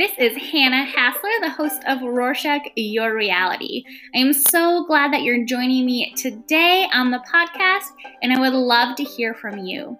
[0.00, 3.84] This is Hannah Hassler, the host of Rorschach Your Reality.
[4.14, 7.84] I am so glad that you're joining me today on the podcast,
[8.22, 9.98] and I would love to hear from you.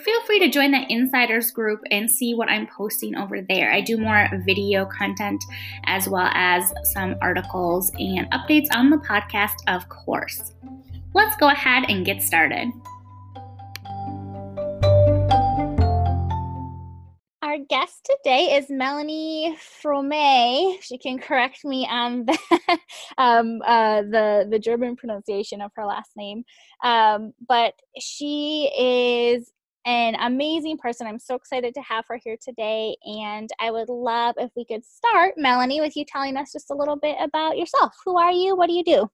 [0.03, 3.73] feel free to join the insiders group and see what I'm posting over there.
[3.73, 5.43] I do more video content
[5.85, 10.55] as well as some articles and updates on the podcast, of course.
[11.15, 12.73] Let's go ahead and get started.
[17.43, 20.79] Our guest today is Melanie Frome.
[20.81, 22.39] She can correct me on the,
[23.19, 26.45] um, uh, the the German pronunciation of her last name,
[26.83, 29.53] um, but she is
[29.85, 31.07] an amazing person.
[31.07, 32.97] I'm so excited to have her here today.
[33.05, 36.75] And I would love if we could start, Melanie, with you telling us just a
[36.75, 37.93] little bit about yourself.
[38.05, 38.57] Who are you?
[38.57, 39.11] What do you do?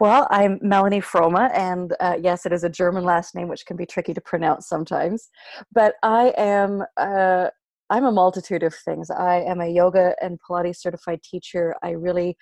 [0.00, 3.76] Well, I'm Melanie Froma, and uh, yes, it is a German last name, which can
[3.76, 5.28] be tricky to pronounce sometimes.
[5.70, 7.48] But I am uh,
[7.90, 9.10] I'm a multitude of things.
[9.10, 11.74] I am a yoga and Pilates certified teacher.
[11.82, 12.36] I really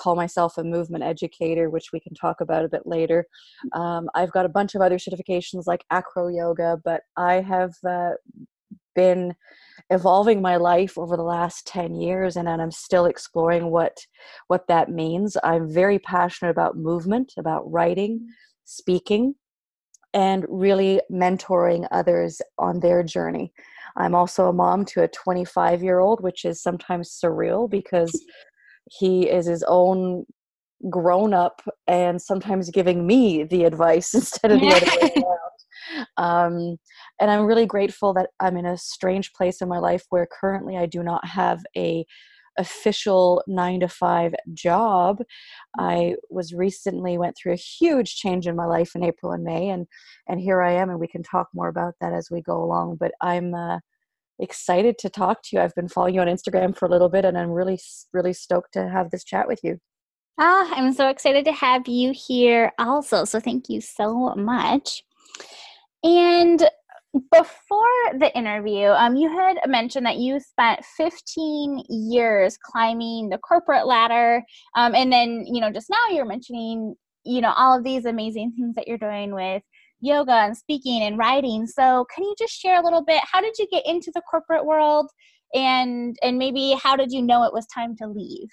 [0.00, 3.26] call myself a movement educator, which we can talk about a bit later.
[3.74, 8.12] Um, I've got a bunch of other certifications like acro yoga, but I have uh,
[8.94, 9.34] been
[9.90, 13.98] evolving my life over the last 10 years and, and I'm still exploring what
[14.46, 15.36] what that means.
[15.42, 18.28] I'm very passionate about movement, about writing,
[18.64, 19.34] speaking,
[20.14, 23.52] and really mentoring others on their journey.
[23.96, 28.12] I'm also a mom to a 25 year old, which is sometimes surreal because
[28.90, 30.24] he is his own
[30.88, 36.06] grown up and sometimes giving me the advice instead of the other way around.
[36.16, 36.76] Um,
[37.20, 40.76] and I'm really grateful that I'm in a strange place in my life where currently
[40.76, 42.04] I do not have a
[42.58, 45.22] official nine to five job.
[45.78, 49.68] I was recently went through a huge change in my life in April and May,
[49.68, 49.86] and
[50.28, 52.96] and here I am, and we can talk more about that as we go along.
[52.96, 53.78] But I'm uh,
[54.40, 55.62] excited to talk to you.
[55.62, 57.78] I've been following you on Instagram for a little bit, and I'm really,
[58.12, 59.78] really stoked to have this chat with you.
[60.38, 63.24] Ah, I'm so excited to have you here also.
[63.24, 65.02] So thank you so much.
[66.02, 66.66] And
[67.32, 73.86] before the interview, um, you had mentioned that you spent 15 years climbing the corporate
[73.86, 74.42] ladder,
[74.76, 78.52] um, and then you know just now you're mentioning you know all of these amazing
[78.52, 79.62] things that you're doing with
[80.00, 81.66] yoga and speaking and writing.
[81.66, 83.22] So, can you just share a little bit?
[83.30, 85.10] How did you get into the corporate world,
[85.54, 88.48] and and maybe how did you know it was time to leave?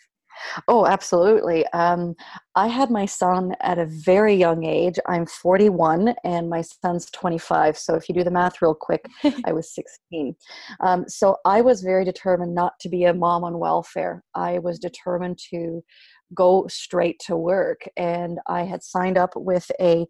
[0.67, 1.65] Oh, absolutely.
[1.67, 2.15] Um,
[2.55, 4.99] I had my son at a very young age.
[5.07, 7.77] I'm 41 and my son's 25.
[7.77, 9.05] So if you do the math real quick,
[9.45, 10.35] I was 16.
[10.81, 14.23] Um, so I was very determined not to be a mom on welfare.
[14.35, 15.83] I was determined to
[16.33, 17.81] go straight to work.
[17.97, 20.05] And I had signed up with a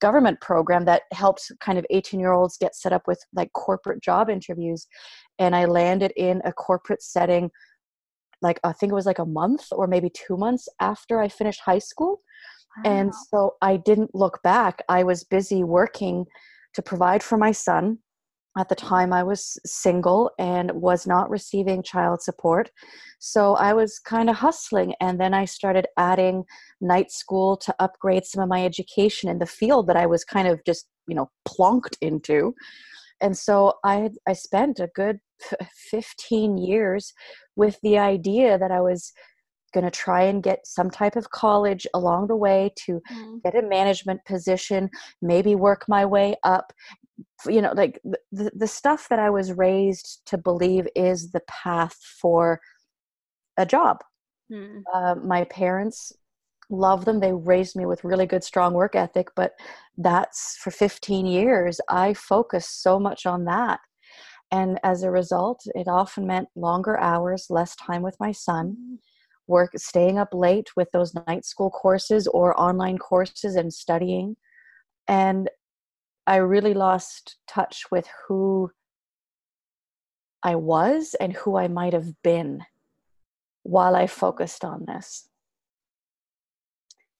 [0.00, 4.02] government program that helps kind of 18 year olds get set up with like corporate
[4.02, 4.86] job interviews.
[5.38, 7.50] And I landed in a corporate setting,
[8.40, 11.60] like I think it was like a month or maybe two months after I finished
[11.60, 12.20] high school.
[12.84, 12.90] Wow.
[12.90, 14.82] And so I didn't look back.
[14.88, 16.26] I was busy working
[16.74, 17.98] to provide for my son
[18.58, 22.70] at the time i was single and was not receiving child support
[23.18, 26.44] so i was kind of hustling and then i started adding
[26.80, 30.48] night school to upgrade some of my education in the field that i was kind
[30.48, 32.54] of just you know plonked into
[33.20, 35.18] and so i i spent a good
[35.90, 37.12] 15 years
[37.56, 39.12] with the idea that i was
[39.72, 43.42] going to try and get some type of college along the way to mm.
[43.42, 44.88] get a management position
[45.20, 46.72] maybe work my way up
[47.46, 48.00] you know like
[48.32, 52.60] the, the stuff that i was raised to believe is the path for
[53.56, 53.98] a job.
[54.50, 54.82] Mm.
[54.92, 56.12] uh, my parents
[56.70, 57.20] love them.
[57.20, 59.52] They raised me with really good strong work ethic but
[59.98, 63.80] that's for 15 years i focused so much on that.
[64.50, 68.98] And as a result it often meant longer hours less time with my son mm.
[69.46, 74.36] work staying up late with those night school courses or online courses and studying.
[75.08, 75.50] And
[76.26, 78.70] i really lost touch with who
[80.42, 82.60] i was and who i might have been
[83.64, 85.28] while i focused on this.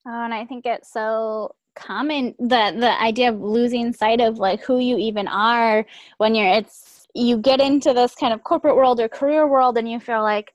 [0.06, 4.60] Oh and i think it's so common the the idea of losing sight of like
[4.62, 5.86] who you even are
[6.18, 9.90] when you're it's you get into this kind of corporate world or career world and
[9.90, 10.52] you feel like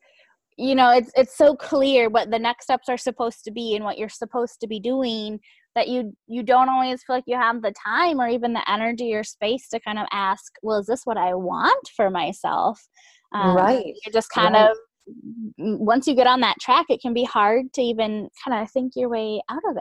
[0.57, 3.83] you know it's it's so clear what the next steps are supposed to be and
[3.83, 5.39] what you're supposed to be doing
[5.77, 9.13] that you you don't always feel like you have the time or even the energy
[9.13, 12.79] or space to kind of ask well is this what i want for myself
[13.33, 13.93] Um, right.
[14.05, 14.69] You're just kind right.
[14.71, 14.77] of
[15.57, 18.93] once you get on that track, it can be hard to even kind of think
[18.95, 19.77] your way out of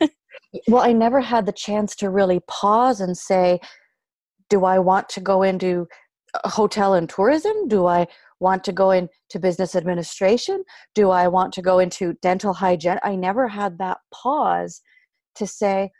[0.00, 0.10] it.
[0.68, 3.60] well, I never had the chance to really pause and say,
[4.48, 5.86] do I want to go into
[6.44, 7.68] hotel and tourism?
[7.68, 8.06] Do I
[8.40, 10.64] want to go into business administration?
[10.94, 12.98] Do I want to go into dental hygiene?
[13.02, 14.80] I never had that pause
[15.40, 15.90] to say,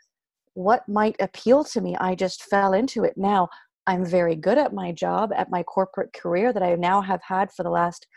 [0.53, 1.95] what might appeal to me?
[1.97, 3.13] I just fell into it.
[3.17, 3.49] Now,
[3.87, 7.51] I'm very good at my job, at my corporate career that I now have had
[7.51, 8.07] for the last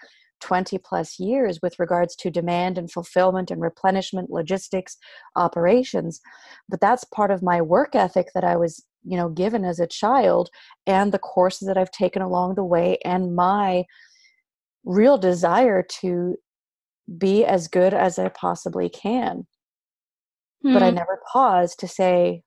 [0.41, 4.99] 20 plus years with regards to demand and fulfillment and replenishment logistics
[5.37, 6.21] operations
[6.69, 9.87] but that's part of my work ethic that i was you know given as a
[9.87, 10.51] child
[10.87, 13.85] and the courses that i've taken along the way and my
[14.85, 16.37] real desire to
[17.17, 19.47] be as good as i possibly can.
[20.73, 20.97] But i hmm.
[20.97, 22.43] never paused to say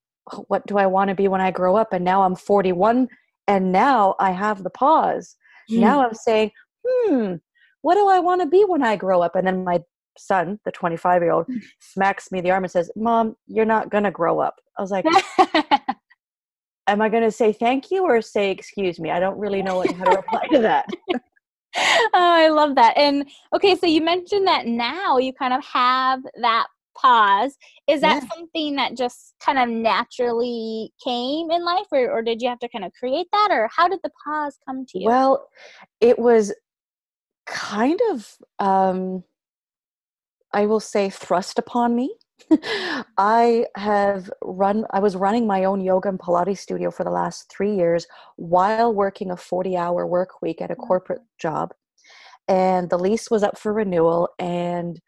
[0.48, 3.08] what do i want to be when i grow up and now i'm 41
[3.48, 5.36] and now i have the pause
[5.70, 5.80] hmm.
[5.80, 6.52] now i'm saying
[6.86, 7.36] hmm
[7.88, 9.36] what do I want to be when I grow up?
[9.36, 9.82] And then my
[10.18, 11.62] son, the 25 year old, mm.
[11.80, 14.56] smacks me the arm and says, Mom, you're not going to grow up.
[14.78, 15.06] I was like,
[16.88, 19.10] Am I going to say thank you or say excuse me?
[19.10, 20.86] I don't really know how to reply to that.
[21.14, 21.22] oh,
[22.14, 22.98] I love that.
[22.98, 26.68] And okay, so you mentioned that now you kind of have that
[27.00, 27.56] pause.
[27.88, 28.30] Is that yeah.
[28.30, 32.70] something that just kind of naturally came in life, or, or did you have to
[32.70, 35.08] kind of create that, or how did the pause come to you?
[35.08, 35.48] Well,
[36.02, 36.54] it was
[37.48, 39.24] kind of um,
[40.54, 42.14] i will say thrust upon me
[43.18, 47.52] i have run i was running my own yoga and pilates studio for the last
[47.52, 48.06] three years
[48.36, 51.74] while working a 40 hour work week at a corporate job
[52.48, 55.02] and the lease was up for renewal and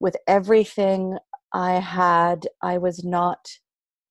[0.00, 1.16] with everything
[1.54, 3.48] i had i was not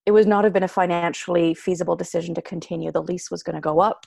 [0.05, 2.91] it would not have been a financially feasible decision to continue.
[2.91, 4.05] The lease was going to go up.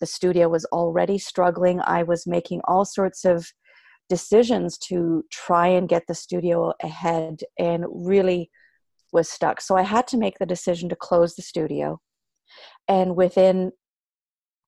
[0.00, 1.80] The studio was already struggling.
[1.80, 3.52] I was making all sorts of
[4.08, 8.50] decisions to try and get the studio ahead and really
[9.12, 9.60] was stuck.
[9.60, 12.00] So I had to make the decision to close the studio.
[12.88, 13.72] And within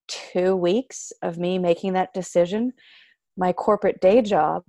[0.06, 2.72] two weeks of me making that decision,
[3.36, 4.62] my corporate day job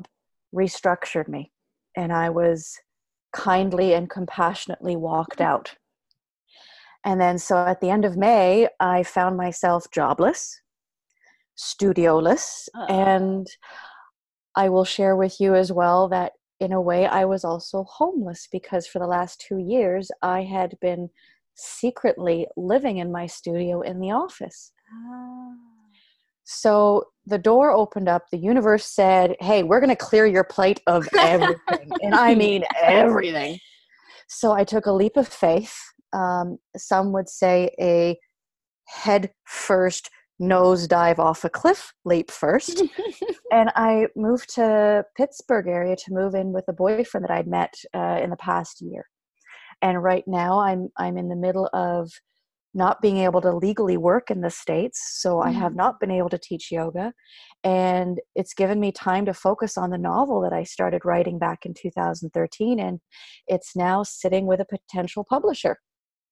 [0.53, 1.51] restructured me.
[1.95, 2.79] And I was
[3.35, 5.75] kindly and compassionately walked out.
[7.03, 10.59] And then, so at the end of May, I found myself jobless,
[11.55, 13.47] studioless, uh and
[14.55, 18.47] I will share with you as well that in a way I was also homeless
[18.51, 21.09] because for the last two years I had been
[21.55, 24.71] secretly living in my studio in the office.
[24.89, 25.74] Ah.
[26.45, 30.81] So the door opened up, the universe said, Hey, we're going to clear your plate
[30.87, 31.91] of everything.
[32.01, 33.59] and I mean everything.
[34.27, 35.75] So I took a leap of faith.
[36.13, 38.17] Um, some would say a
[38.87, 40.09] head first
[40.39, 42.83] nose dive off a cliff leap first.
[43.51, 47.73] and I moved to Pittsburgh area to move in with a boyfriend that I'd met
[47.93, 49.07] uh, in the past year.
[49.81, 52.11] And right now I'm I'm in the middle of
[52.75, 55.49] not being able to legally work in the states so mm-hmm.
[55.49, 57.13] i have not been able to teach yoga
[57.63, 61.65] and it's given me time to focus on the novel that i started writing back
[61.65, 62.99] in 2013 and
[63.47, 65.77] it's now sitting with a potential publisher.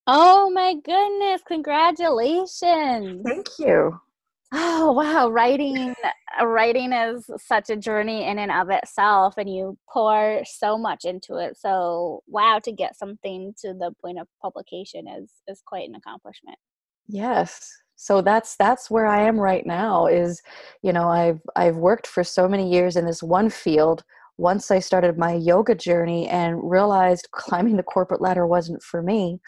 [0.05, 3.21] Oh my goodness congratulations!
[3.25, 3.99] Thank you
[4.55, 5.95] Oh wow, writing
[6.43, 11.37] writing is such a journey in and of itself and you pour so much into
[11.37, 11.57] it.
[11.57, 16.57] So wow, to get something to the point of publication is is quite an accomplishment.
[17.07, 17.67] Yes.
[17.95, 20.41] So that's that's where I am right now is
[20.83, 24.03] you know, I've I've worked for so many years in this one field
[24.37, 29.39] once I started my yoga journey and realized climbing the corporate ladder wasn't for me,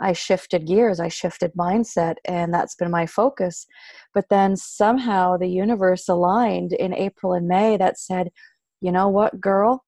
[0.00, 3.66] I shifted gears, I shifted mindset, and that's been my focus.
[4.12, 8.30] But then somehow the universe aligned in April and May that said,
[8.80, 9.84] you know what, girl?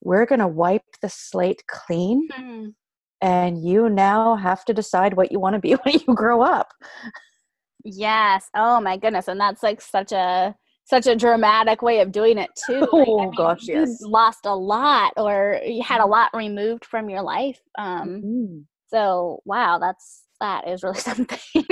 [0.00, 2.28] We're going to wipe the slate clean.
[2.32, 2.68] Mm-hmm.
[3.20, 6.72] And you now have to decide what you want to be when you grow up.
[7.84, 8.48] Yes.
[8.56, 9.28] Oh my goodness.
[9.28, 12.80] And that's like such a such a dramatic way of doing it too.
[12.80, 14.00] Like, oh I mean, gosh, yes.
[14.02, 17.60] lost a lot or you had a lot removed from your life.
[17.78, 18.58] Um mm-hmm.
[18.88, 21.38] so wow, that's that is really something.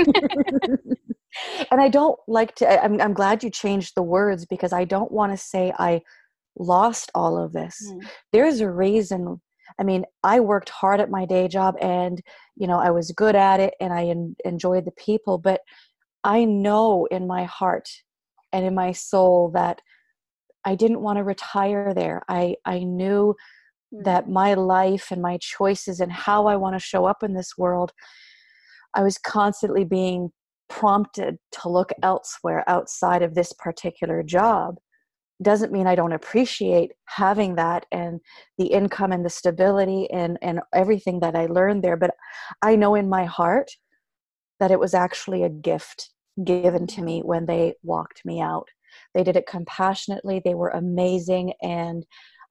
[1.71, 5.12] and I don't like to I'm I'm glad you changed the words because I don't
[5.12, 6.02] want to say I
[6.59, 7.76] lost all of this.
[7.87, 8.09] Mm.
[8.33, 9.40] There's a reason
[9.79, 12.21] I mean, I worked hard at my day job and,
[12.57, 15.61] you know, I was good at it and I en- enjoyed the people, but
[16.25, 17.88] I know in my heart
[18.52, 19.80] and in my soul that
[20.64, 22.23] I didn't want to retire there.
[22.28, 23.35] I, I knew
[23.95, 24.04] mm.
[24.04, 27.57] that my life and my choices and how I want to show up in this
[27.57, 27.92] world,
[28.95, 30.30] I was constantly being
[30.69, 34.76] prompted to look elsewhere outside of this particular job
[35.42, 38.21] doesn't mean I don't appreciate having that and
[38.59, 41.97] the income and the stability and, and everything that I learned there.
[41.97, 42.14] But
[42.62, 43.71] I know in my heart
[44.59, 46.11] that it was actually a gift
[46.45, 48.69] given to me when they walked me out.
[49.15, 52.05] They did it compassionately, they were amazing, and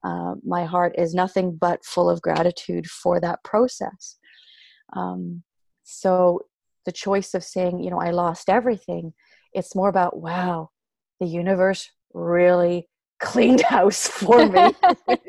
[0.03, 4.17] uh, my heart is nothing but full of gratitude for that process.
[4.95, 5.43] Um,
[5.83, 6.41] so
[6.86, 9.13] the choice of saying, you know, I lost everything,
[9.53, 10.69] it's more about, wow,
[11.19, 12.88] the universe really
[13.19, 14.73] cleaned house for me.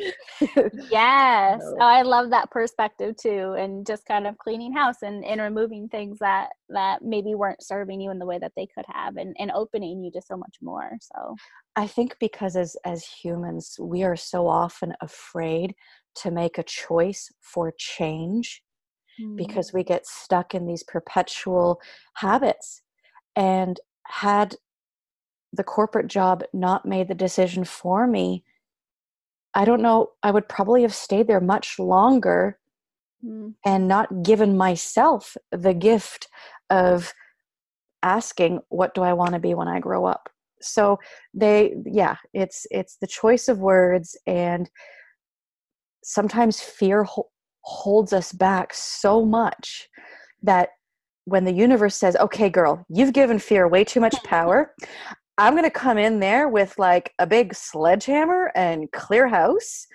[0.90, 1.60] yes.
[1.62, 3.54] Oh, I love that perspective too.
[3.58, 8.00] And just kind of cleaning house and, and removing things that, that maybe weren't serving
[8.00, 10.56] you in the way that they could have and, and opening you to so much
[10.62, 10.92] more.
[11.00, 11.36] So
[11.76, 15.74] I think because as, as humans, we are so often afraid
[16.16, 18.62] to make a choice for change
[19.20, 19.36] mm.
[19.36, 21.80] because we get stuck in these perpetual
[22.14, 22.82] habits.
[23.36, 23.78] And
[24.10, 24.56] had
[25.52, 28.44] the corporate job not made the decision for me,
[29.54, 32.58] I don't know, I would probably have stayed there much longer
[33.24, 33.54] mm.
[33.64, 36.28] and not given myself the gift
[36.68, 37.12] of
[38.02, 40.28] asking, what do I want to be when I grow up?
[40.62, 40.98] So
[41.34, 44.70] they, yeah, it's it's the choice of words, and
[46.04, 47.30] sometimes fear ho-
[47.62, 49.88] holds us back so much
[50.42, 50.70] that
[51.24, 54.74] when the universe says, okay, girl, you've given fear way too much power.
[55.40, 59.86] I'm going to come in there with like a big sledgehammer and clear house.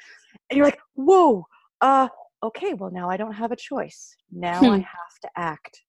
[0.50, 1.46] And you're like, whoa,
[1.82, 2.08] uh,
[2.42, 4.16] okay, well, now I don't have a choice.
[4.32, 4.82] Now I hmm.
[4.82, 5.84] have to act.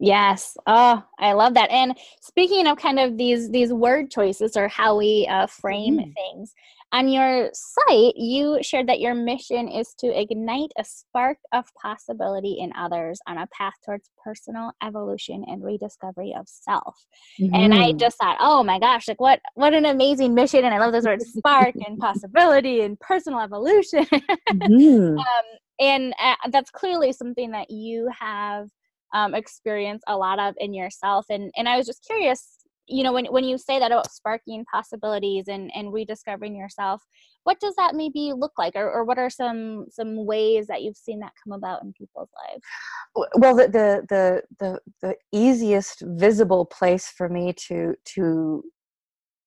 [0.00, 0.56] Yes.
[0.66, 1.70] Oh, I love that.
[1.70, 6.14] And speaking of kind of these these word choices or how we uh, frame mm.
[6.14, 6.54] things,
[6.92, 12.56] on your site, you shared that your mission is to ignite a spark of possibility
[12.58, 16.96] in others on a path towards personal evolution and rediscovery of self.
[17.40, 17.54] Mm-hmm.
[17.54, 17.98] And I mm-hmm.
[17.98, 20.64] just thought, oh my gosh, like what what an amazing mission!
[20.64, 24.04] And I love those words, spark and possibility and personal evolution.
[24.50, 25.18] mm-hmm.
[25.18, 25.44] um,
[25.78, 28.68] and uh, that's clearly something that you have
[29.12, 31.26] um, experienced a lot of in yourself.
[31.30, 34.64] And and I was just curious you know when, when you say that about sparking
[34.64, 37.02] possibilities and, and rediscovering yourself
[37.44, 40.96] what does that maybe look like or, or what are some some ways that you've
[40.96, 42.64] seen that come about in people's lives
[43.36, 48.62] well the the the the, the easiest visible place for me to to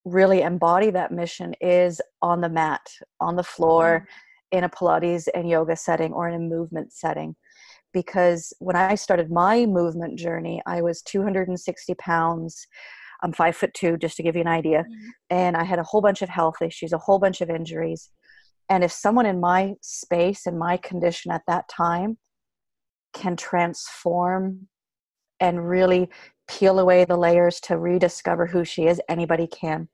[0.04, 2.86] really embody that mission is on the mat
[3.20, 4.58] on the floor mm-hmm.
[4.58, 7.34] in a pilates and yoga setting or in a movement setting
[7.94, 12.66] because when i started my movement journey i was 260 pounds
[13.24, 14.80] I'm five foot two, just to give you an idea.
[14.82, 15.08] Mm-hmm.
[15.30, 18.10] And I had a whole bunch of health issues, a whole bunch of injuries.
[18.68, 22.18] And if someone in my space and my condition at that time
[23.14, 24.68] can transform
[25.40, 26.10] and really
[26.48, 29.88] peel away the layers to rediscover who she is, anybody can.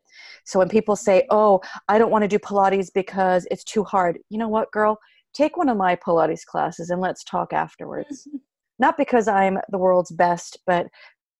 [0.44, 4.18] So when people say, Oh, I don't want to do Pilates because it's too hard,
[4.28, 4.98] you know what, girl?
[5.32, 8.26] Take one of my Pilates classes and let's talk afterwards.
[8.78, 10.86] Not because I'm the world's best, but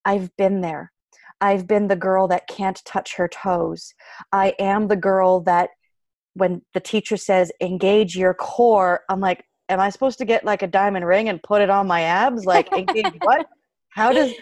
[0.05, 0.93] I've been there.
[1.41, 3.95] I've been the girl that can't touch her toes.
[4.31, 5.71] I am the girl that
[6.35, 10.63] when the teacher says engage your core, I'm like, am I supposed to get like
[10.63, 12.45] a diamond ring and put it on my abs?
[12.45, 13.47] Like engage what?
[13.91, 14.33] How does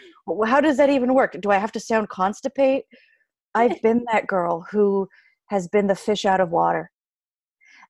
[0.46, 1.36] how does that even work?
[1.40, 2.82] Do I have to sound constipate?
[3.54, 5.08] I've been that girl who
[5.46, 6.90] has been the fish out of water.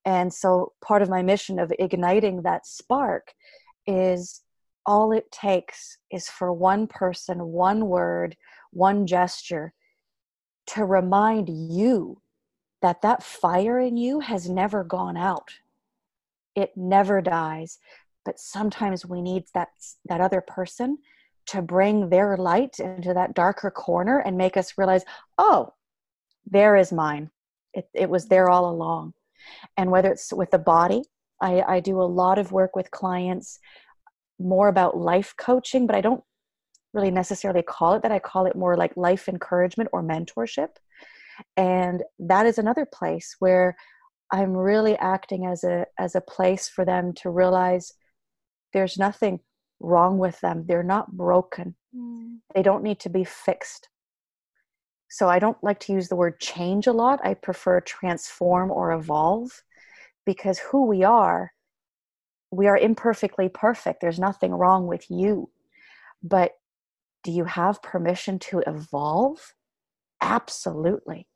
[0.09, 3.35] And so part of my mission of igniting that spark
[3.87, 4.41] is
[4.87, 8.35] all it takes is for one person, one word,
[8.71, 9.75] one gesture
[10.69, 12.23] to remind you
[12.81, 15.53] that that fire in you has never gone out.
[16.55, 17.79] It never dies.
[18.25, 19.69] But sometimes we need that
[20.07, 20.97] that other person
[21.49, 25.05] to bring their light into that darker corner and make us realize
[25.37, 25.75] oh
[26.51, 27.29] there is mine.
[27.75, 29.13] It, it was there all along
[29.77, 31.03] and whether it's with the body
[31.41, 33.59] I, I do a lot of work with clients
[34.39, 36.23] more about life coaching but i don't
[36.93, 38.13] really necessarily call it that.
[38.13, 40.69] I call it more like life encouragement or mentorship.
[41.57, 43.77] And that is another place where
[44.33, 47.93] I'm really acting as a as a place for them to realize
[48.73, 49.41] there's nothing
[49.81, 50.65] wrong with them.
[50.67, 51.77] They're not broken.
[51.97, 52.39] Mm.
[52.55, 53.89] They don't need to be fixed.
[55.09, 57.21] So I don't like to use the word change a lot.
[57.25, 59.63] I prefer transform or evolve
[60.27, 61.53] because who we are,
[62.51, 64.01] we are imperfectly perfect.
[64.01, 65.51] There's nothing wrong with you.
[66.23, 66.53] But
[67.25, 69.55] do you have permission to evolve?
[70.21, 71.27] Absolutely.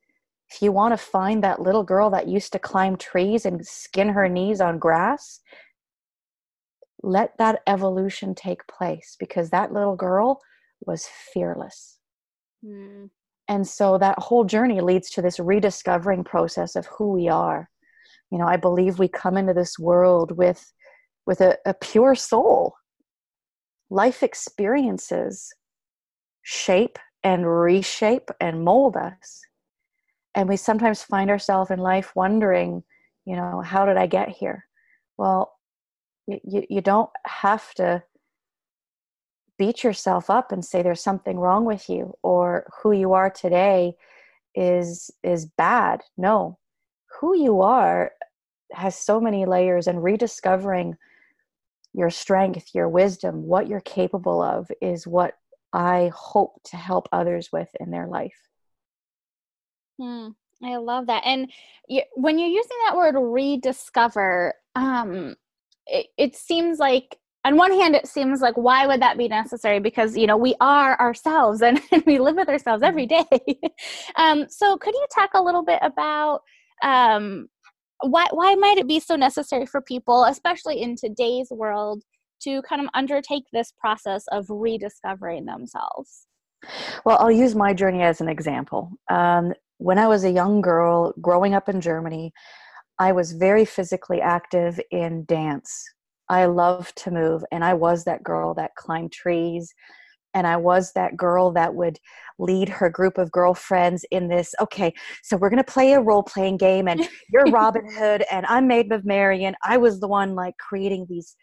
[0.51, 4.11] If you want to find that little girl that used to climb trees and skin
[4.11, 5.41] her knees on grass,
[7.03, 10.41] let that evolution take place because that little girl
[10.85, 11.99] was fearless.
[12.65, 13.11] Mm.
[13.53, 17.69] And so that whole journey leads to this rediscovering process of who we are.
[18.31, 20.73] You know, I believe we come into this world with
[21.27, 22.77] with a, a pure soul.
[23.91, 25.53] Life experiences
[26.41, 29.43] shape and reshape and mold us.
[30.35, 32.83] And we sometimes find ourselves in life wondering,
[33.27, 34.65] you know, how did I get here?
[35.19, 35.53] Well,
[36.27, 38.03] you, you don't have to
[39.63, 43.95] beat yourself up and say there's something wrong with you or who you are today
[44.57, 46.03] is is bad.
[46.17, 46.59] No
[47.21, 48.11] who you are
[48.73, 50.97] has so many layers and rediscovering
[51.95, 55.35] your strength your wisdom what you're capable of is what
[55.73, 58.49] i hope to help others with in their life.
[60.01, 60.31] Hmm,
[60.65, 61.23] i love that.
[61.25, 61.53] And
[61.89, 65.37] you, when you're using that word rediscover um
[65.87, 69.81] it, it seems like on one hand it seems like why would that be necessary?
[69.81, 73.67] Because you know we are ourselves and, we live with ourselves every mm-hmm.
[74.17, 76.41] um, so could you talk a little bit about
[76.83, 77.49] um,
[78.01, 82.03] why why might it be so necessary for people especially in today's world
[82.43, 86.27] to kind of undertake this process of rediscovering themselves?
[87.05, 88.91] Well i'll use my journey as an example.
[89.11, 92.33] Um, when i was a young girl growing up in germany
[93.01, 95.83] i was very physically active in dance
[96.33, 97.45] I love to move.
[97.53, 99.75] And I was that girl that climbed trees.
[100.33, 101.99] And I was that girl that would
[102.39, 104.55] lead her group of girlfriends in this.
[104.59, 108.47] Okay, so we're going to play a role playing game, and you're Robin Hood, and
[108.47, 109.55] I'm Maid of Marian.
[109.63, 111.37] I was the one like creating these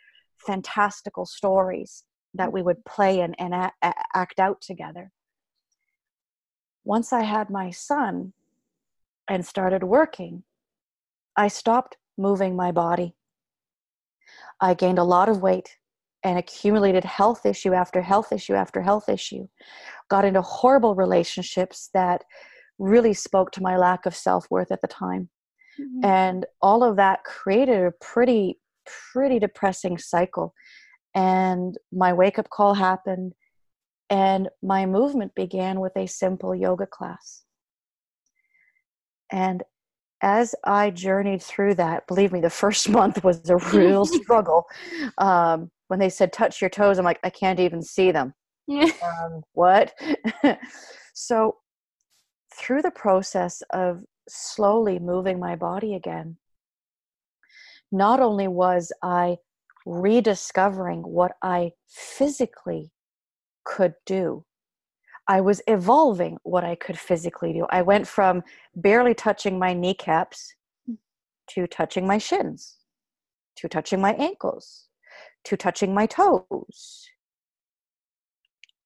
[0.48, 2.03] fantastical stories
[2.34, 5.12] that we would play and, and a- a- act out together.
[6.84, 8.34] Once I had my son
[9.27, 10.41] and started working,
[11.38, 13.13] I stopped moving my body.
[14.62, 15.78] I gained a lot of weight
[16.24, 19.48] and accumulated health issue after health issue after health issue.
[20.10, 22.24] Got into horrible relationships that
[22.78, 25.30] really spoke to my lack of self worth at the time.
[25.80, 26.06] Mm-hmm.
[26.06, 28.60] And all of that created a pretty,
[29.12, 30.54] pretty depressing cycle.
[31.15, 33.34] And my wake up call happened,
[34.10, 37.43] and my movement began with a simple yoga class.
[39.32, 39.63] And
[40.21, 44.65] as I journeyed through that, believe me, the first month was a real struggle.
[45.17, 48.34] Um, when they said touch your toes, I'm like, I can't even see them.
[49.01, 49.93] um, what?
[51.13, 51.58] so,
[52.55, 56.38] through the process of slowly moving my body again,
[57.91, 59.38] not only was I
[59.86, 62.91] rediscovering what I physically
[63.65, 64.45] could do,
[65.30, 67.68] I was evolving what I could physically do.
[67.70, 68.42] I went from
[68.76, 70.56] barely touching my kneecaps
[71.52, 72.78] to touching my shins,
[73.58, 74.88] to touching my ankles,
[75.44, 77.08] to touching my toes.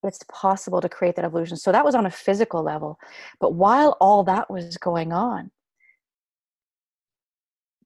[0.04, 1.56] It's possible to create that evolution.
[1.56, 3.00] So that was on a physical level.
[3.40, 5.50] But while all that was going on,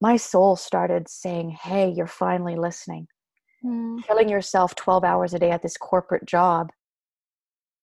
[0.02, 3.08] my soul started saying, Hey, you're finally listening.
[3.64, 4.04] Mm.
[4.04, 6.72] Killing yourself 12 hours a day at this corporate job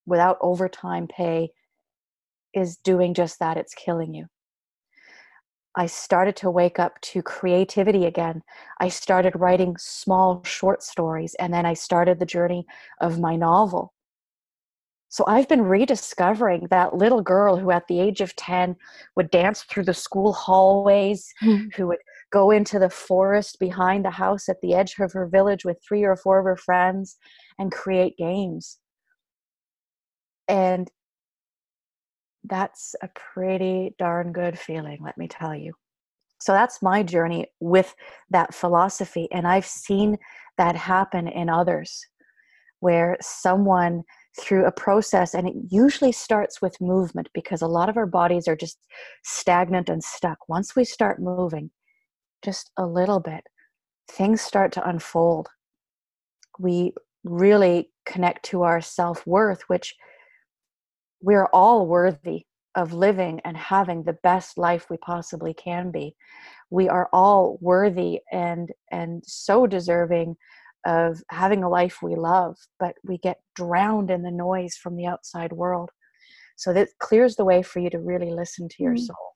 [0.07, 1.51] without overtime pay
[2.55, 4.27] is doing just that it's killing you.
[5.77, 8.43] I started to wake up to creativity again.
[8.81, 12.65] I started writing small short stories and then i started the journey
[13.01, 13.93] of my novel.
[15.09, 18.75] So I've been rediscovering that little girl who, at the age of 10,
[19.15, 21.69] would dance through the school hallways, mm-hmm.
[21.77, 22.01] who would
[22.33, 26.03] go into the forest behind the house at the edge of her village with three
[26.03, 27.17] or four of her friends
[27.61, 28.79] and create games
[30.49, 30.91] and
[32.45, 35.73] that's a pretty darn good feeling, let me tell you.
[36.41, 37.95] So that's my journey with
[38.31, 39.29] that philosophy.
[39.33, 40.19] And I've seen
[40.59, 42.05] that happen in others
[42.81, 44.03] where someone
[44.39, 48.47] through a process, and it usually starts with movement because a lot of our bodies
[48.49, 48.79] are just
[49.23, 50.39] stagnant and stuck.
[50.49, 51.71] Once we start moving
[52.45, 53.43] just a little bit,
[54.11, 55.49] things start to unfold.
[56.59, 59.95] We really connect to our self worth, which
[61.25, 66.15] we're all worthy of living and having the best life we possibly can be.
[66.71, 70.37] We are all worthy and and so deserving
[70.87, 75.07] of having a life we love but we get drowned in the noise from the
[75.07, 75.91] outside world.
[76.57, 79.05] So that clears the way for you to really listen to your mm-hmm.
[79.05, 79.31] soul.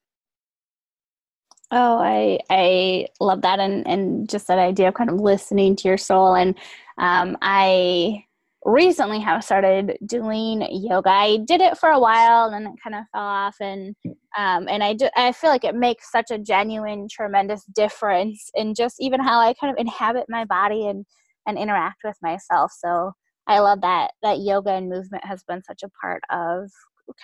[1.71, 5.89] Oh i i love that and and just that idea of kind of listening to
[5.89, 6.35] your soul.
[6.35, 6.55] And
[6.99, 8.25] um i
[8.69, 11.09] recently have started doing yoga.
[11.11, 13.97] I did it for a while and then it kind of fell off and
[14.37, 18.75] um, and I do I feel like it makes such a genuine tremendous difference in
[18.75, 21.07] just even how I kind of inhabit my body and
[21.47, 22.73] and interact with myself.
[22.79, 23.13] So
[23.47, 26.71] I love that that yoga and movement has been such a part of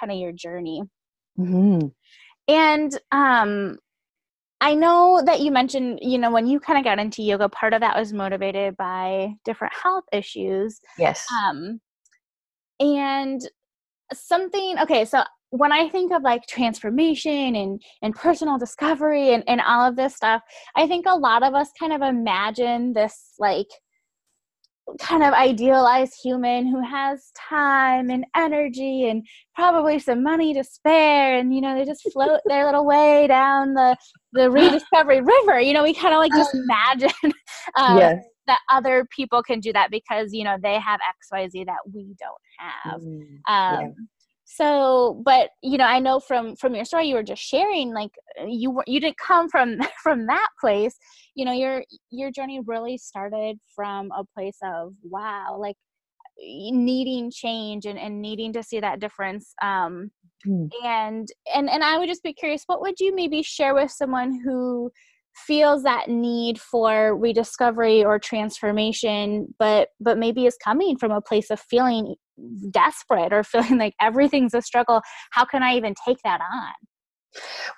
[0.01, 0.83] kind of your journey.
[1.39, 1.89] Mm-hmm.
[2.49, 3.79] And um,
[4.65, 7.75] I know that you mentioned, you know, when you kind of got into yoga, part
[7.75, 10.81] of that was motivated by different health issues.
[10.97, 11.27] Yes.
[11.31, 11.83] Um,
[12.81, 13.43] and
[14.15, 19.61] something, okay, so when I think of like transformation and, and personal discovery and, and
[19.61, 20.41] all of this stuff,
[20.75, 23.69] I think a lot of us kind of imagine this like
[25.01, 31.39] kind of idealized human who has time and energy and probably some money to spare
[31.39, 33.97] and you know they just float their little way down the
[34.33, 35.61] the rediscovery river.
[35.61, 37.33] You know we kind of like just imagine
[37.77, 38.25] um, yes.
[38.47, 41.01] that other people can do that because you know they have
[41.33, 43.01] xyz that we don't have.
[43.01, 43.89] Mm, um, yeah
[44.55, 48.11] so but you know i know from from your story you were just sharing like
[48.47, 50.97] you were you didn't come from from that place
[51.35, 55.77] you know your your journey really started from a place of wow like
[56.39, 60.11] needing change and, and needing to see that difference um
[60.47, 60.69] mm.
[60.85, 64.41] and and and i would just be curious what would you maybe share with someone
[64.45, 64.91] who
[65.35, 71.51] feels that need for rediscovery or transformation but but maybe is coming from a place
[71.51, 72.15] of feeling
[72.71, 75.01] desperate or feeling like everything's a struggle.
[75.31, 76.73] How can i even take that on?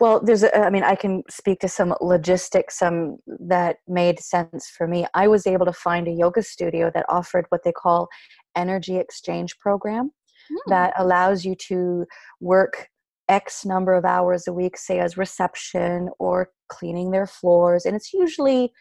[0.01, 4.71] Well there's a, i mean i can speak to some logistics some that made sense
[4.77, 5.07] for me.
[5.15, 8.09] I was able to find a yoga studio that offered what they call
[8.55, 10.11] energy exchange program
[10.51, 10.57] mm.
[10.67, 12.05] that allows you to
[12.41, 12.89] work
[13.29, 17.87] X number of hours a week, say as reception or cleaning their floors.
[17.87, 18.73] And it's usually,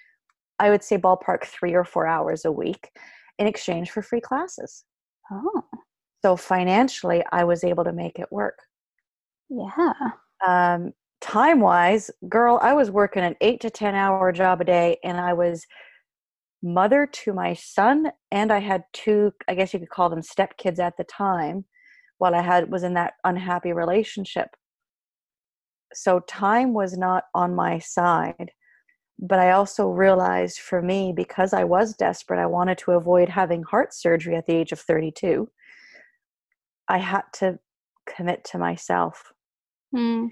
[0.60, 2.90] I would say, ballpark three or four hours a week
[3.38, 4.86] in exchange for free classes.
[5.32, 5.64] Oh.
[6.24, 8.58] So financially, I was able to make it work.
[9.50, 9.94] Yeah.
[10.46, 14.98] Um, time wise, girl, I was working an eight to 10 hour job a day
[15.04, 15.66] and I was
[16.64, 20.80] mother to my son and I had two, I guess you could call them stepkids
[20.80, 21.66] at the time
[22.18, 24.50] while I had was in that unhappy relationship.
[25.96, 28.52] So time was not on my side.
[29.18, 33.64] But I also realized for me, because I was desperate, I wanted to avoid having
[33.64, 35.50] heart surgery at the age of 32.
[36.90, 37.60] I had to
[38.06, 39.32] commit to myself.
[39.96, 40.32] Mm.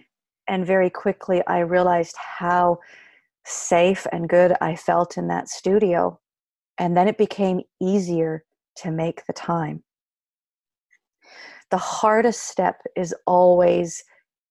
[0.50, 2.80] And very quickly, I realized how
[3.46, 6.20] safe and good I felt in that studio.
[6.78, 8.44] And then it became easier
[8.78, 9.84] to make the time
[11.74, 14.04] the hardest step is always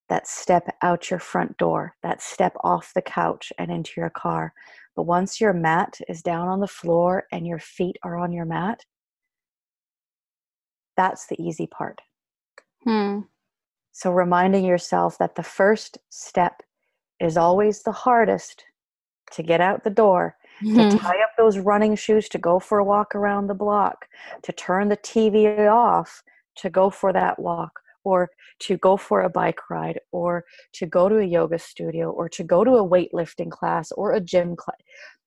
[0.08, 4.52] that step out your front door, that step off the couch and into your car.
[4.94, 8.44] But once your mat is down on the floor and your feet are on your
[8.44, 8.84] mat,
[10.96, 12.00] that's the easy part.
[12.84, 13.20] Hmm.
[13.92, 16.62] So, reminding yourself that the first step
[17.20, 18.64] is always the hardest
[19.32, 20.90] to get out the door, mm-hmm.
[20.90, 24.08] to tie up those running shoes, to go for a walk around the block,
[24.42, 26.22] to turn the TV off,
[26.56, 28.28] to go for that walk or
[28.60, 32.44] to go for a bike ride or to go to a yoga studio or to
[32.44, 34.76] go to a weightlifting class or a gym class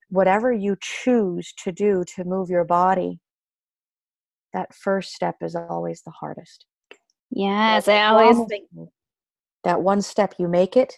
[0.09, 3.19] whatever you choose to do to move your body
[4.53, 6.65] that first step is always the hardest.
[7.29, 8.69] Yes i always think
[9.63, 10.95] that one step you make it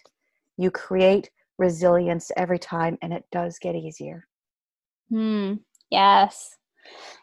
[0.56, 4.26] you create resilience every time and it does get easier.
[5.10, 5.54] Hmm
[5.90, 6.56] yes.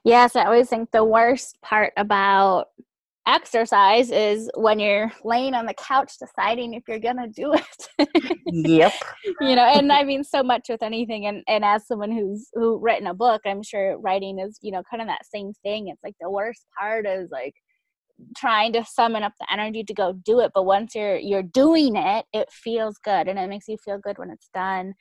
[0.03, 2.67] Yes i always think the worst part about
[3.27, 8.09] exercise is when you're laying on the couch deciding if you're gonna do it.
[8.47, 8.93] Yep.
[9.41, 12.79] You know and i mean so much with anything and and as someone who's who
[12.79, 15.87] written a book i'm sure writing is you know kind of that same thing.
[15.87, 17.53] It's like the worst part is like
[18.37, 21.95] trying to summon up the energy to go do it but once you're you're doing
[21.95, 24.93] it it feels good and it makes you feel good when it's done.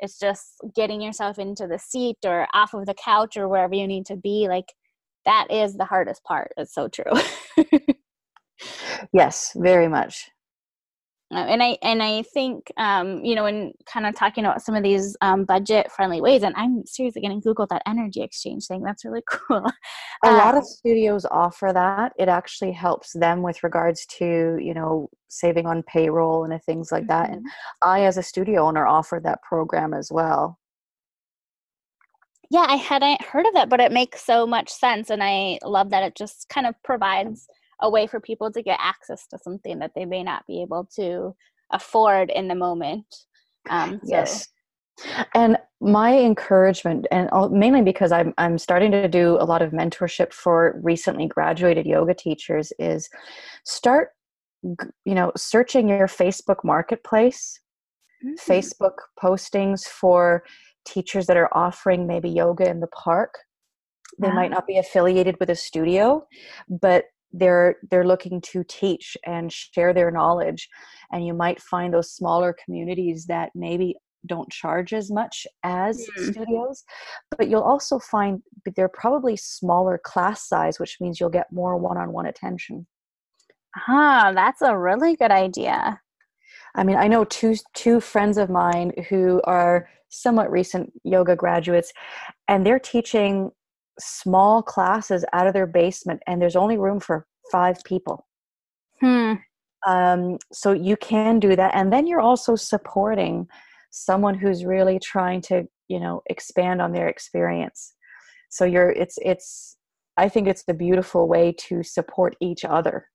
[0.00, 3.86] It's just getting yourself into the seat or off of the couch or wherever you
[3.86, 4.72] need to be like
[5.24, 7.04] that is the hardest part it's so true
[9.12, 10.30] yes very much
[11.30, 14.74] uh, and I and I think um, you know in kind of talking about some
[14.74, 18.66] of these um, budget friendly ways, and I'm seriously going to Google that energy exchange
[18.66, 18.82] thing.
[18.82, 19.70] That's really cool.
[20.24, 22.12] A lot of um, studios offer that.
[22.18, 27.06] It actually helps them with regards to you know saving on payroll and things like
[27.08, 27.26] that.
[27.26, 27.34] Mm-hmm.
[27.34, 27.46] And
[27.82, 30.57] I, as a studio owner, offer that program as well
[32.50, 35.10] yeah, I hadn't heard of that, but it makes so much sense.
[35.10, 37.46] And I love that it just kind of provides
[37.80, 40.88] a way for people to get access to something that they may not be able
[40.96, 41.34] to
[41.72, 43.04] afford in the moment.
[43.68, 44.10] Um, so.
[44.10, 44.48] Yes.
[45.34, 50.32] And my encouragement, and mainly because I'm, I'm starting to do a lot of mentorship
[50.32, 53.08] for recently graduated yoga teachers, is
[53.64, 54.10] start,
[54.62, 57.60] you know, searching your Facebook marketplace,
[58.24, 58.50] mm-hmm.
[58.50, 60.42] Facebook postings for
[60.88, 63.34] teachers that are offering maybe yoga in the park
[64.18, 66.26] They might not be affiliated with a studio,
[66.68, 70.68] but they're they're looking to teach and share their knowledge.
[71.12, 73.96] And you might find those smaller communities that maybe
[74.26, 76.32] don't charge as much as mm.
[76.32, 76.82] studios
[77.30, 78.42] but you'll also find
[78.74, 82.86] they're probably smaller class size which means you'll get more one-on-one attention.
[83.88, 86.00] Ah that's a really good idea
[86.78, 91.92] i mean i know two two friends of mine who are somewhat recent yoga graduates
[92.48, 93.50] and they're teaching
[94.00, 98.26] small classes out of their basement and there's only room for five people.
[99.00, 99.34] Hmm.
[99.86, 103.46] um, so you can do that and then you're also supporting
[103.90, 107.94] someone who's really trying to you know expand on their experience.
[108.50, 109.76] So you're it's it's
[110.16, 113.06] i think it's a beautiful way to support each other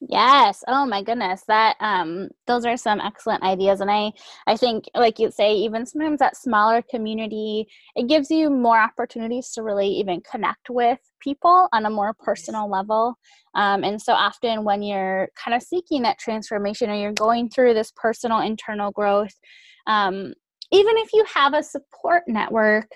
[0.00, 0.62] Yes.
[0.68, 1.42] Oh my goodness.
[1.48, 4.12] That um those are some excellent ideas and I
[4.46, 9.50] I think like you say even sometimes that smaller community it gives you more opportunities
[9.52, 13.18] to really even connect with people on a more personal level.
[13.56, 17.74] Um, and so often when you're kind of seeking that transformation or you're going through
[17.74, 19.34] this personal internal growth
[19.88, 20.32] um,
[20.70, 22.88] even if you have a support network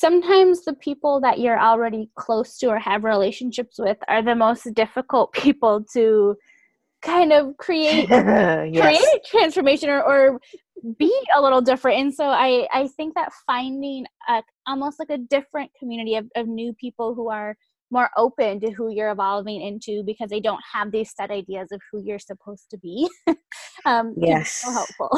[0.00, 4.72] sometimes the people that you're already close to or have relationships with are the most
[4.74, 6.34] difficult people to
[7.02, 8.80] kind of create yes.
[8.80, 10.40] create transformation or, or
[10.98, 11.98] be a little different.
[11.98, 16.46] And so i i think that finding a, almost like a different community of, of
[16.46, 17.54] new people who are
[17.90, 21.80] more open to who you're evolving into because they don't have these set ideas of
[21.90, 23.08] who you're supposed to be
[23.84, 25.10] um yes so helpful.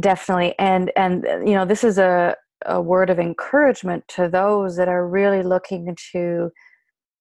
[0.00, 0.54] Definitely.
[0.58, 5.06] And and you know this is a a word of encouragement to those that are
[5.06, 6.50] really looking to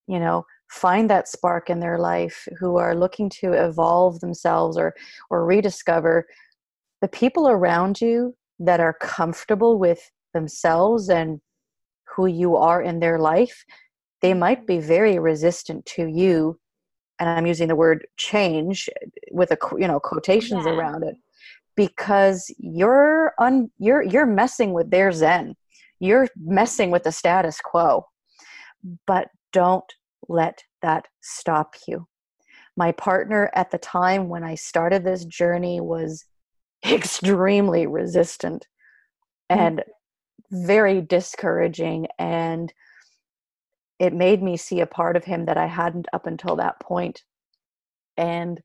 [0.07, 4.93] you know find that spark in their life who are looking to evolve themselves or
[5.29, 6.25] or rediscover
[7.01, 11.39] the people around you that are comfortable with themselves and
[12.15, 13.65] who you are in their life
[14.21, 16.57] they might be very resistant to you
[17.19, 18.89] and i'm using the word change
[19.31, 20.71] with a you know quotations yeah.
[20.71, 21.15] around it
[21.75, 25.55] because you're un you're you're messing with their zen.
[25.99, 28.05] You're messing with the status quo.
[29.07, 29.91] But don't
[30.27, 32.07] let that stop you.
[32.77, 36.25] My partner at the time when i started this journey was
[36.85, 38.67] extremely resistant
[39.51, 39.61] mm-hmm.
[39.61, 39.83] and
[40.51, 42.71] very discouraging and
[43.97, 47.23] it made me see a part of him that i hadn't up until that point.
[48.17, 48.61] And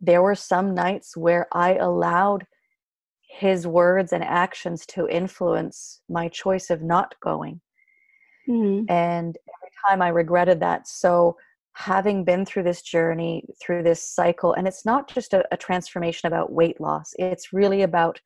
[0.00, 2.46] there were some nights where I allowed
[3.38, 7.60] his words and actions to influence my choice of not going.
[8.48, 8.90] Mm-hmm.
[8.90, 10.86] And every time I regretted that.
[10.86, 11.36] So,
[11.76, 16.28] having been through this journey, through this cycle, and it's not just a, a transformation
[16.28, 18.20] about weight loss, it's really about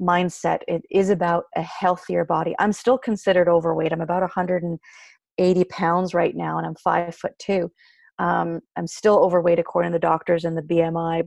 [0.00, 0.60] mindset.
[0.68, 2.54] It is about a healthier body.
[2.58, 3.92] I'm still considered overweight.
[3.92, 7.72] I'm about 180 pounds right now, and I'm five foot two.
[8.20, 11.26] Um, I'm still overweight according to the doctors and the BMI.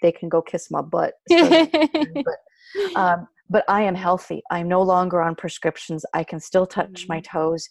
[0.00, 1.14] They can go kiss my butt.
[1.28, 4.42] but, um, but I am healthy.
[4.50, 6.04] I'm no longer on prescriptions.
[6.14, 7.12] I can still touch mm-hmm.
[7.12, 7.68] my toes.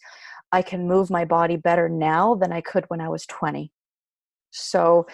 [0.52, 3.72] I can move my body better now than I could when I was 20.
[4.50, 5.06] So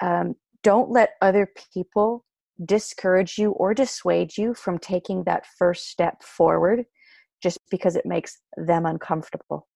[0.00, 2.24] um, don't let other people
[2.64, 6.84] discourage you or dissuade you from taking that first step forward
[7.42, 9.66] just because it makes them uncomfortable.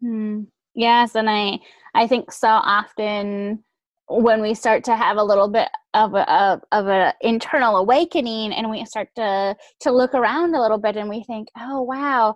[0.00, 0.42] Hmm.
[0.74, 1.60] Yes, and I
[1.94, 3.62] I think so often
[4.08, 8.70] when we start to have a little bit of a of an internal awakening and
[8.70, 12.34] we start to to look around a little bit and we think, "Oh, wow."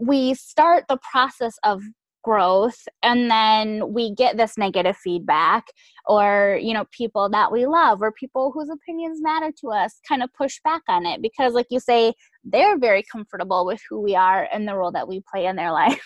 [0.00, 1.82] We start the process of
[2.22, 5.64] growth and then we get this negative feedback
[6.06, 10.22] or you know people that we love or people whose opinions matter to us kind
[10.22, 12.12] of push back on it because like you say
[12.44, 15.72] they're very comfortable with who we are and the role that we play in their
[15.82, 16.00] lives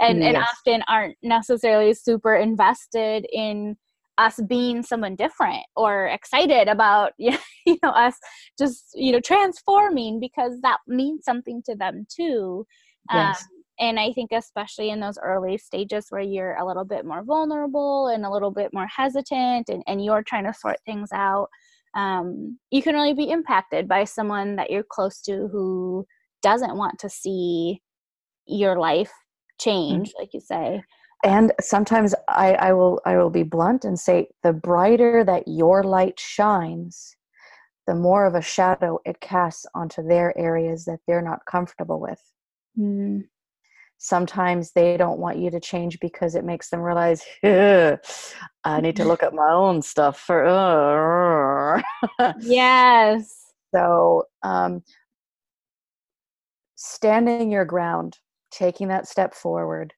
[0.00, 0.28] and yes.
[0.28, 3.76] and often aren't necessarily super invested in
[4.18, 7.36] us being someone different or excited about you
[7.82, 8.16] know us
[8.58, 12.64] just you know transforming because that means something to them too
[13.12, 13.42] yes.
[13.42, 13.48] Um,
[13.80, 18.08] and i think especially in those early stages where you're a little bit more vulnerable
[18.08, 21.48] and a little bit more hesitant and, and you're trying to sort things out
[21.94, 26.06] um, you can really be impacted by someone that you're close to who
[26.42, 27.80] doesn't want to see
[28.46, 29.12] your life
[29.60, 30.22] change mm-hmm.
[30.22, 30.82] like you say.
[31.24, 35.82] And sometimes I, I will i will be blunt and say the brighter that your
[35.82, 37.16] light shines
[37.86, 42.20] the more of a shadow it casts onto their areas that they're not comfortable with.
[42.78, 43.24] Mm
[44.04, 47.98] sometimes they don't want you to change because it makes them realize i
[48.82, 51.80] need to look at my own stuff for uh,
[52.40, 53.52] yes.
[53.74, 54.82] So um,
[56.76, 58.18] standing your ground
[58.50, 59.94] taking that step forward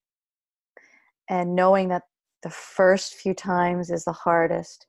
[1.29, 2.05] and knowing that
[2.45, 4.87] the first few times is the hardest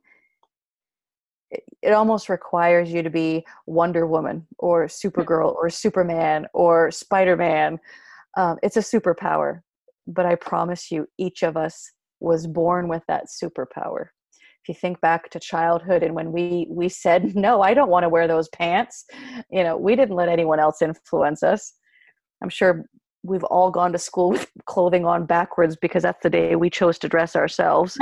[1.49, 7.79] it, it almost requires you to be wonder woman or supergirl or superman or spider-man
[8.37, 9.61] um, it's a superpower
[10.07, 14.07] but i promise you each of us was born with that superpower.
[14.63, 18.03] If you think back to childhood and when we we said no i don't want
[18.03, 19.05] to wear those pants
[19.51, 21.73] you know we didn't let anyone else influence us.
[22.41, 22.85] I'm sure
[23.23, 26.97] we've all gone to school with clothing on backwards because that's the day we chose
[26.99, 27.97] to dress ourselves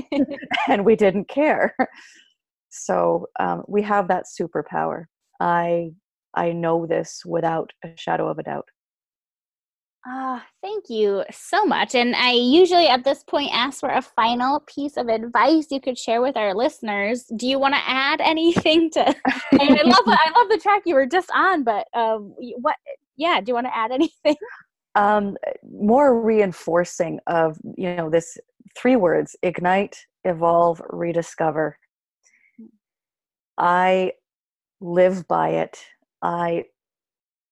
[0.68, 1.76] and we didn't care.
[2.70, 5.04] So um, we have that superpower.
[5.40, 5.90] I
[6.36, 8.66] i know this without a shadow of a doubt
[10.06, 11.94] Ah, uh, thank you so much.
[11.94, 15.96] And I usually at this point ask for a final piece of advice you could
[15.96, 17.24] share with our listeners.
[17.36, 19.00] Do you want to add anything to?
[19.00, 19.14] I,
[19.52, 22.76] I love I love the track you were just on, but um, what?
[23.16, 24.36] Yeah, do you want to add anything?
[24.94, 28.36] Um, more reinforcing of you know this
[28.76, 31.78] three words: ignite, evolve, rediscover.
[33.56, 34.12] I
[34.82, 35.82] live by it.
[36.20, 36.64] I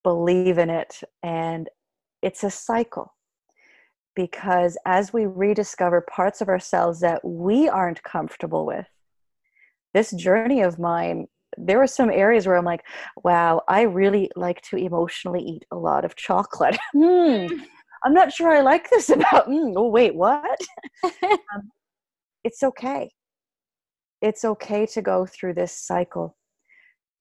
[0.04, 1.70] believe in it, and
[2.22, 3.14] it's a cycle
[4.14, 8.86] because as we rediscover parts of ourselves that we aren't comfortable with,
[9.94, 11.26] this journey of mine,
[11.58, 12.84] there are some areas where I'm like,
[13.24, 16.78] wow, I really like to emotionally eat a lot of chocolate.
[16.94, 17.46] Hmm,
[18.04, 20.60] I'm not sure I like this about, mm, oh, wait, what?
[21.04, 21.70] um,
[22.42, 23.10] it's okay.
[24.20, 26.36] It's okay to go through this cycle.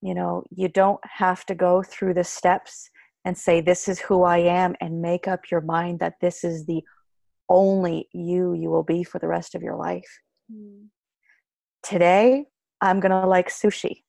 [0.01, 2.89] You know, you don't have to go through the steps
[3.25, 6.65] and say, This is who I am, and make up your mind that this is
[6.65, 6.81] the
[7.49, 10.19] only you you will be for the rest of your life.
[10.51, 10.87] Mm.
[11.83, 12.45] Today,
[12.79, 14.03] I'm going to like sushi.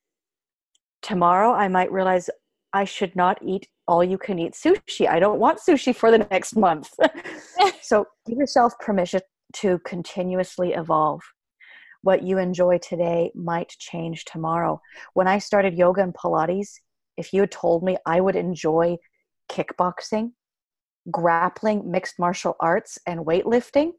[1.03, 2.31] Tomorrow, I might realize
[2.73, 5.09] I should not eat all you can eat sushi.
[5.09, 6.91] I don't want sushi for the next month.
[7.83, 9.21] so give yourself permission
[9.55, 11.23] to continuously evolve.
[12.03, 14.81] What you enjoy today might change tomorrow.
[15.15, 16.81] When I started yoga and Pilates,
[17.17, 18.99] if you had told me I would enjoy
[19.51, 20.33] kickboxing,
[21.11, 23.93] grappling, mixed martial arts, and weightlifting,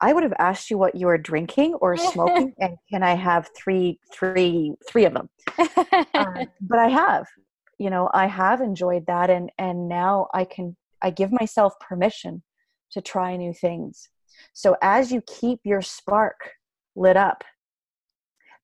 [0.00, 3.48] I would have asked you what you were drinking or smoking, and can I have
[3.56, 5.28] three, three, three of them?
[5.58, 7.26] uh, but I have,
[7.78, 12.42] you know, I have enjoyed that, and and now I can I give myself permission
[12.92, 14.08] to try new things.
[14.52, 16.36] So as you keep your spark
[16.94, 17.44] lit up,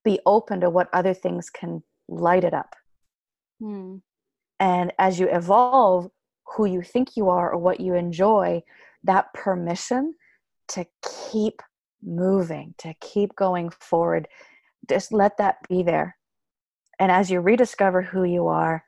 [0.03, 2.75] be open to what other things can light it up.
[3.59, 3.97] Hmm.
[4.59, 6.09] And as you evolve
[6.55, 8.61] who you think you are or what you enjoy,
[9.03, 10.15] that permission
[10.69, 10.85] to
[11.31, 11.61] keep
[12.03, 14.27] moving, to keep going forward,
[14.89, 16.17] just let that be there.
[16.99, 18.83] And as you rediscover who you are,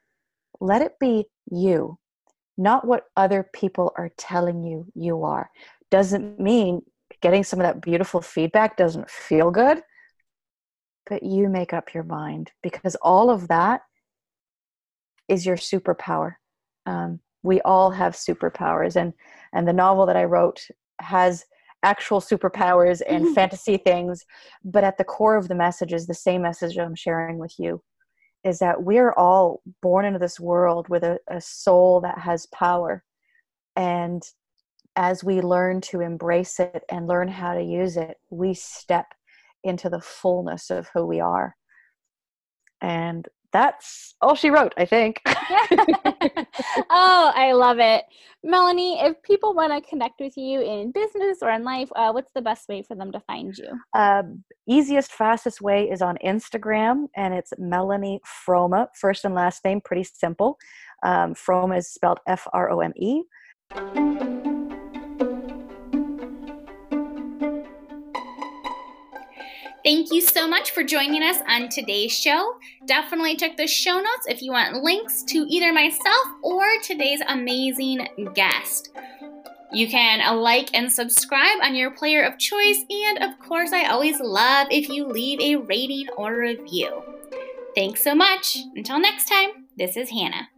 [0.60, 1.98] let it be you,
[2.58, 5.50] not what other people are telling you you are.
[5.90, 6.82] Doesn't mean
[7.22, 9.82] getting some of that beautiful feedback doesn't feel good,
[11.10, 13.82] but you make up your mind because all of that
[15.32, 16.36] is your superpower.
[16.86, 19.14] Um, we all have superpowers, and
[19.54, 20.68] and the novel that I wrote
[21.00, 21.46] has
[21.84, 23.34] actual superpowers and mm-hmm.
[23.34, 24.26] fantasy things,
[24.64, 27.82] but at the core of the message is the same message I'm sharing with you
[28.44, 33.04] is that we're all born into this world with a, a soul that has power.
[33.76, 34.24] And
[34.96, 39.08] as we learn to embrace it and learn how to use it, we step
[39.64, 41.56] into the fullness of who we are.
[42.82, 45.22] And that's all she wrote, I think.
[45.26, 48.04] oh, I love it.
[48.44, 52.32] Melanie, if people want to connect with you in business or in life, uh, what's
[52.34, 53.68] the best way for them to find you?
[53.94, 54.24] Uh,
[54.68, 60.04] easiest, fastest way is on Instagram, and it's Melanie Frome, first and last name, pretty
[60.04, 60.58] simple.
[61.04, 63.22] Um, Frome is spelled F R O M E.
[69.84, 72.56] Thank you so much for joining us on today's show.
[72.86, 78.08] Definitely check the show notes if you want links to either myself or today's amazing
[78.36, 78.92] guest.
[79.74, 84.20] You can like and subscribe on your player of choice, and of course, I always
[84.20, 87.02] love if you leave a rating or review.
[87.74, 88.58] Thanks so much.
[88.76, 90.51] Until next time, this is Hannah.